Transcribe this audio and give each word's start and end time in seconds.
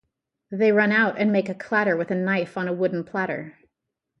They 0.49 0.71
run 0.71 0.91
out 0.91 1.19
and 1.19 1.31
make 1.31 1.47
a 1.47 1.53
clatter 1.53 1.95
with 1.95 2.09
a 2.09 2.15
knife 2.15 2.57
on 2.57 2.67
a 2.67 2.73
wooden 2.73 3.03
platter. 3.03 3.55